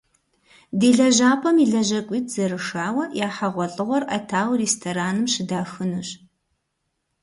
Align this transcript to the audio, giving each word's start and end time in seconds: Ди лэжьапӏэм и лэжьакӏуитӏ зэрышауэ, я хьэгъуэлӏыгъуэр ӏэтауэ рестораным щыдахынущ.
Ди 0.79 0.89
лэжьапӏэм 0.97 1.57
и 1.63 1.65
лэжьакӏуитӏ 1.71 2.31
зэрышауэ, 2.33 3.05
я 3.25 3.29
хьэгъуэлӏыгъуэр 3.35 4.03
ӏэтауэ 4.07 4.55
рестораным 4.59 5.27
щыдахынущ. 5.33 6.09